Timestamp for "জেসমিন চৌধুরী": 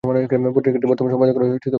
1.45-1.69